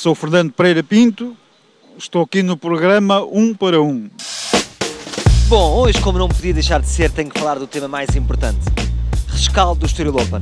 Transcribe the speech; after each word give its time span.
Sou 0.00 0.14
Fernando 0.14 0.50
Pereira 0.50 0.82
Pinto, 0.82 1.36
estou 1.98 2.22
aqui 2.22 2.42
no 2.42 2.56
programa 2.56 3.20
Um 3.20 3.52
para 3.52 3.82
Um. 3.82 4.08
Bom, 5.46 5.74
hoje, 5.74 6.00
como 6.00 6.18
não 6.18 6.26
podia 6.26 6.54
deixar 6.54 6.80
de 6.80 6.88
ser, 6.88 7.10
tenho 7.10 7.28
que 7.28 7.38
falar 7.38 7.58
do 7.58 7.66
tema 7.66 7.86
mais 7.86 8.16
importante: 8.16 8.60
rescaldo 9.28 9.80
do 9.80 9.84
Estoril 9.84 10.16
Open. 10.16 10.40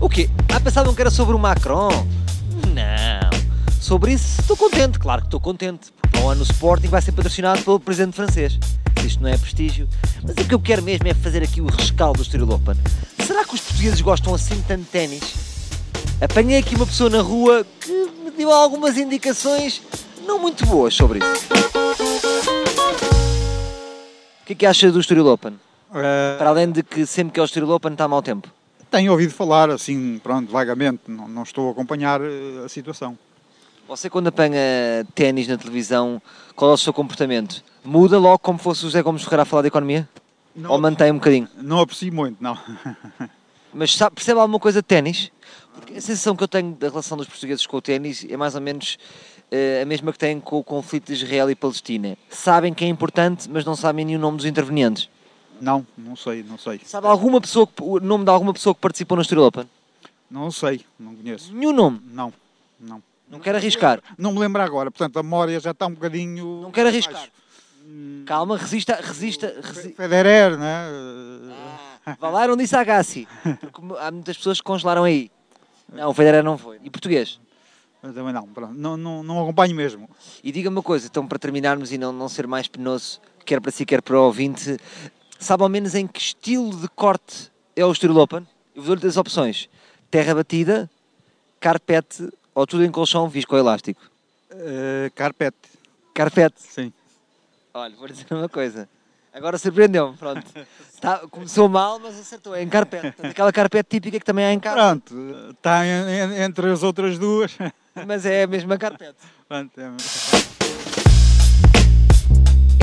O 0.00 0.08
quê? 0.08 0.28
Ah, 0.52 0.58
pensavam 0.58 0.92
que 0.92 1.00
era 1.00 1.08
sobre 1.08 1.36
o 1.36 1.38
Macron? 1.38 2.04
Não. 2.74 3.30
Sobre 3.80 4.14
isso, 4.14 4.40
estou 4.40 4.56
contente, 4.56 4.98
claro 4.98 5.20
que 5.20 5.28
estou 5.28 5.38
contente. 5.38 5.92
Porque 6.02 6.18
ao 6.18 6.28
ano 6.28 6.40
o 6.40 6.44
Sporting 6.44 6.88
vai 6.88 7.00
ser 7.00 7.12
patrocinado 7.12 7.62
pelo 7.62 7.78
presidente 7.78 8.16
francês. 8.16 8.58
Isto 9.06 9.22
não 9.22 9.30
é 9.30 9.38
prestígio. 9.38 9.88
Mas 10.20 10.32
o 10.32 10.48
que 10.48 10.52
eu 10.52 10.58
quero 10.58 10.82
mesmo 10.82 11.06
é 11.06 11.14
fazer 11.14 11.44
aqui 11.44 11.60
o 11.60 11.66
rescaldo 11.66 12.16
do 12.18 12.22
Estoril 12.24 12.50
Open. 12.50 12.74
Será 13.24 13.44
que 13.44 13.54
os 13.54 13.60
portugueses 13.60 14.00
gostam 14.00 14.34
assim 14.34 14.60
tanto 14.66 14.82
de 14.82 14.88
ténis? 14.88 15.49
Apanhei 16.20 16.58
aqui 16.58 16.74
uma 16.74 16.86
pessoa 16.86 17.08
na 17.08 17.20
rua 17.22 17.64
que 17.80 17.92
me 18.24 18.30
deu 18.30 18.50
algumas 18.52 18.96
indicações 18.98 19.82
não 20.26 20.38
muito 20.38 20.66
boas 20.66 20.94
sobre 20.94 21.18
isso. 21.20 21.48
O 24.42 24.46
que 24.46 24.52
é 24.52 24.56
que 24.56 24.66
acha 24.66 24.90
do 24.90 25.00
Estoril 25.00 25.26
Open? 25.28 25.58
Eh, 25.94 26.34
Para 26.38 26.50
além 26.50 26.70
de 26.70 26.82
que 26.82 27.06
sempre 27.06 27.32
que 27.32 27.40
é 27.40 27.42
o 27.42 27.46
Estoril 27.46 27.70
Open 27.70 27.92
está 27.92 28.06
mau 28.06 28.20
tempo. 28.22 28.48
tenho 28.90 29.12
ouvido 29.12 29.32
falar, 29.32 29.70
assim, 29.70 30.18
pronto, 30.22 30.50
vagamente, 30.52 31.02
não, 31.08 31.26
não 31.28 31.42
estou 31.42 31.68
a 31.68 31.72
acompanhar 31.72 32.20
eh, 32.20 32.64
a 32.64 32.68
situação. 32.68 33.16
Você 33.88 34.10
quando 34.10 34.28
apanha 34.28 34.60
ténis 35.14 35.48
na 35.48 35.56
televisão, 35.56 36.20
qual 36.54 36.70
é 36.72 36.74
o 36.74 36.76
seu 36.76 36.92
comportamento? 36.92 37.64
Muda 37.84 38.18
logo 38.18 38.38
como 38.38 38.58
fosse 38.58 38.80
o 38.80 38.88
José 38.88 39.02
Gomes 39.02 39.22
Ferreira 39.22 39.42
a 39.42 39.46
falar 39.46 39.62
de 39.62 39.68
economia? 39.68 40.08
Não, 40.54 40.70
Ou 40.70 40.78
mantém 40.80 41.10
um 41.10 41.14
bocadinho? 41.14 41.48
não 41.56 41.80
aprecio 41.80 42.12
muito, 42.12 42.36
não. 42.42 42.56
Mas 43.72 43.94
sabe, 43.94 44.16
percebe 44.16 44.38
alguma 44.40 44.58
coisa 44.58 44.82
de 44.82 44.86
ténis? 44.86 45.30
A 46.00 46.02
sensação 46.02 46.34
que 46.34 46.42
eu 46.42 46.48
tenho 46.48 46.72
da 46.76 46.88
relação 46.88 47.14
dos 47.14 47.26
portugueses 47.26 47.66
com 47.66 47.76
o 47.76 47.82
ténis 47.82 48.24
é 48.26 48.34
mais 48.34 48.54
ou 48.54 48.60
menos 48.62 48.96
eh, 49.50 49.82
a 49.82 49.84
mesma 49.84 50.10
que 50.14 50.18
têm 50.18 50.40
com 50.40 50.58
o 50.58 50.64
conflito 50.64 51.08
de 51.08 51.12
Israel 51.12 51.50
e 51.50 51.54
Palestina. 51.54 52.16
Sabem 52.30 52.72
que 52.72 52.82
é 52.86 52.88
importante, 52.88 53.46
mas 53.50 53.66
não 53.66 53.76
sabem 53.76 54.06
nem 54.06 54.16
o 54.16 54.18
nome 54.18 54.38
dos 54.38 54.46
intervenientes. 54.46 55.10
Não, 55.60 55.86
não 55.98 56.16
sei, 56.16 56.42
não 56.42 56.56
sei. 56.56 56.80
Sabe 56.86 57.06
alguma 57.06 57.38
pessoa 57.38 57.66
que, 57.66 57.82
o 57.82 58.00
nome 58.00 58.24
de 58.24 58.30
alguma 58.30 58.54
pessoa 58.54 58.74
que 58.74 58.80
participou 58.80 59.14
no 59.16 59.20
Estoril 59.20 59.44
Open? 59.44 59.68
Não 60.30 60.50
sei, 60.50 60.86
não 60.98 61.14
conheço. 61.14 61.52
Nenhum 61.52 61.72
nome. 61.72 62.00
Não, 62.10 62.32
não. 62.80 63.02
Não 63.28 63.38
quero 63.38 63.58
arriscar. 63.58 64.00
Não 64.16 64.32
me 64.32 64.38
lembro 64.38 64.62
agora, 64.62 64.90
portanto 64.90 65.18
a 65.18 65.22
memória 65.22 65.60
já 65.60 65.72
está 65.72 65.86
um 65.86 65.92
bocadinho. 65.92 66.62
Não 66.62 66.70
quero 66.70 66.88
arriscar. 66.88 67.12
baixo. 67.12 67.30
Calma, 68.24 68.56
resista, 68.56 68.98
resista, 69.02 69.54
resi- 69.62 69.92
Federer, 69.92 70.56
né? 70.56 70.86
Lá, 72.22 72.48
não 72.48 72.56
disse 72.56 72.74
Agassi. 72.74 73.28
Porque 73.60 73.82
há 73.98 74.10
muitas 74.10 74.38
pessoas 74.38 74.56
que 74.62 74.64
congelaram 74.64 75.04
aí. 75.04 75.30
Não, 75.92 76.10
o 76.10 76.14
Federer 76.14 76.42
não 76.42 76.56
foi. 76.56 76.78
E 76.82 76.90
português? 76.90 77.40
Mas 78.02 78.14
também 78.14 78.32
não, 78.32 78.46
pronto, 78.46 78.72
não, 78.74 78.96
não, 78.96 79.22
não 79.22 79.42
acompanho 79.42 79.74
mesmo. 79.74 80.08
E 80.42 80.50
diga-me 80.50 80.76
uma 80.76 80.82
coisa, 80.82 81.06
então 81.06 81.26
para 81.26 81.38
terminarmos 81.38 81.92
e 81.92 81.98
não, 81.98 82.12
não 82.12 82.28
ser 82.28 82.46
mais 82.46 82.66
penoso, 82.66 83.20
quer 83.44 83.60
para 83.60 83.70
si, 83.70 83.84
quer 83.84 84.00
para 84.00 84.18
o 84.18 84.24
ouvinte, 84.24 84.78
sabe 85.38 85.62
ao 85.62 85.68
menos 85.68 85.94
em 85.94 86.06
que 86.06 86.18
estilo 86.18 86.74
de 86.74 86.88
corte 86.88 87.52
é 87.76 87.84
o 87.84 87.92
Estoril 87.92 88.16
Open? 88.16 88.46
Eu 88.74 88.82
vou-lhe 88.82 89.06
as 89.06 89.16
opções. 89.18 89.68
Terra 90.10 90.34
batida, 90.34 90.88
carpete 91.58 92.28
ou 92.54 92.66
tudo 92.66 92.84
em 92.84 92.90
colchão 92.90 93.28
viscoelástico? 93.28 94.00
Eh, 94.50 95.10
carpete, 95.14 95.68
Carpete. 96.14 96.60
sim. 96.62 96.92
Olha, 97.72 97.94
vou 97.96 98.08
dizer 98.08 98.26
uma 98.32 98.48
coisa. 98.48 98.88
Agora 99.32 99.56
surpreendeu-me, 99.58 100.16
pronto. 100.16 100.42
Tá- 101.00 101.22
começou 101.30 101.66
mal, 101.66 101.98
mas 101.98 102.18
acertou. 102.20 102.54
É 102.54 102.62
em 102.62 102.68
carpete. 102.68 103.12
Portanto, 103.12 103.30
Aquela 103.30 103.50
carpete 103.50 103.88
típica 103.88 104.18
que 104.18 104.24
também 104.26 104.44
há 104.44 104.52
em 104.52 104.60
casa. 104.60 104.76
Pronto, 104.76 105.14
está 105.50 105.86
en- 105.86 106.10
en- 106.10 106.42
entre 106.42 106.70
as 106.70 106.82
outras 106.82 107.18
duas. 107.18 107.56
Mas 108.06 108.26
é 108.26 108.42
a 108.42 108.46
mesma 108.46 108.76
carpete. 108.76 109.14
Pronto, 109.48 109.70
é- 109.80 109.90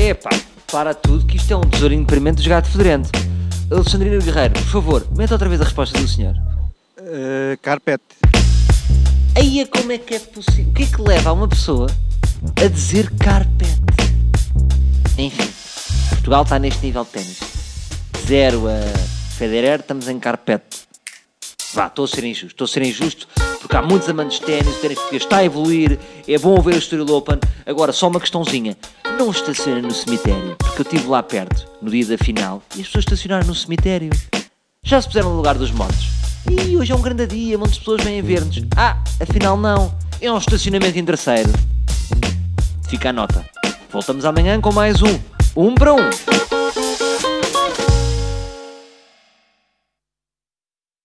Epá, 0.10 0.30
para 0.72 0.94
tudo 0.94 1.26
que 1.26 1.36
isto 1.36 1.52
é 1.52 1.56
um 1.56 1.60
tesourinho 1.60 2.00
de 2.00 2.06
deprimente 2.06 2.40
de 2.42 2.48
gato 2.48 2.68
fedorento. 2.70 3.10
Alexandrina 3.70 4.16
Guerreiro, 4.22 4.54
por 4.54 4.64
favor, 4.64 5.06
meta 5.16 5.34
outra 5.34 5.48
vez 5.50 5.60
a 5.60 5.64
resposta 5.64 5.98
do 5.98 6.08
senhor. 6.08 6.34
eh, 6.98 7.58
carpete. 7.60 8.02
Aí 9.36 9.60
é 9.60 9.66
como 9.66 9.92
é 9.92 9.98
que 9.98 10.14
é 10.14 10.18
possível? 10.20 10.70
O 10.70 10.72
que 10.72 10.84
é 10.84 10.86
que 10.86 11.02
leva 11.02 11.28
a 11.28 11.32
uma 11.34 11.48
pessoa 11.48 11.88
a 12.64 12.68
dizer 12.68 13.10
carpete? 13.18 13.74
Enfim, 15.18 15.50
Portugal 16.26 16.42
está 16.42 16.58
neste 16.58 16.84
nível 16.84 17.04
de 17.04 17.10
ténis. 17.10 17.38
Zero 18.26 18.64
a 18.66 18.80
Federer, 19.38 19.78
estamos 19.78 20.08
em 20.08 20.18
carpete. 20.18 20.78
Vá, 21.72 21.86
estou 21.86 22.04
a 22.04 22.08
ser 22.08 22.24
injusto, 22.24 22.46
estou 22.48 22.64
a 22.64 22.68
ser 22.68 22.82
injusto 22.82 23.28
porque 23.60 23.76
há 23.76 23.82
muitos 23.82 24.08
amantes 24.08 24.40
de 24.40 24.46
ténis, 24.46 24.76
o 24.76 24.80
ténis 24.80 24.98
português 24.98 25.22
está 25.22 25.36
a 25.36 25.44
evoluir, 25.44 26.00
é 26.26 26.36
bom 26.36 26.60
ver 26.60 26.74
o 26.74 26.78
Estoril 26.78 27.14
Open. 27.14 27.38
Agora, 27.64 27.92
só 27.92 28.08
uma 28.08 28.18
questãozinha, 28.18 28.76
não 29.16 29.30
estaciona 29.30 29.80
no 29.80 29.94
cemitério, 29.94 30.56
porque 30.58 30.82
eu 30.82 30.82
estive 30.82 31.06
lá 31.06 31.22
perto, 31.22 31.64
no 31.80 31.92
dia 31.92 32.04
da 32.04 32.18
final, 32.18 32.60
e 32.74 32.80
as 32.80 32.88
pessoas 32.88 33.04
estacionaram 33.04 33.46
no 33.46 33.54
cemitério. 33.54 34.10
Já 34.82 35.00
se 35.00 35.06
puseram 35.06 35.30
no 35.30 35.36
lugar 35.36 35.56
dos 35.56 35.70
mortos. 35.70 36.08
E 36.50 36.76
hoje 36.76 36.90
é 36.90 36.96
um 36.96 37.02
grande 37.02 37.28
dia, 37.28 37.56
muitas 37.56 37.78
pessoas 37.78 38.02
vêm 38.02 38.20
ver-nos. 38.20 38.64
Ah, 38.76 39.00
afinal 39.20 39.56
não, 39.56 39.96
é 40.20 40.32
um 40.32 40.38
estacionamento 40.38 40.98
interesseiro. 40.98 41.52
Fica 42.88 43.10
a 43.10 43.12
nota. 43.12 43.48
Voltamos 43.92 44.24
amanhã 44.24 44.60
com 44.60 44.72
mais 44.72 45.00
um. 45.02 45.35
Um 45.56 45.74
para 45.74 45.94
um. 45.94 46.35